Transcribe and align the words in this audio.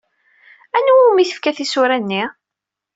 Anwa 0.77 1.01
umi 1.09 1.23
tefka 1.29 1.51
tisura-nni? 1.57 2.23